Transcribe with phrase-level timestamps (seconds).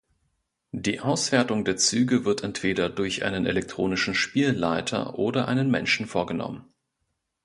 [0.71, 6.65] Die Auswertung der Züge wird entweder durch einen elektronischen Spielleiter oder einen Menschen vorgenommen.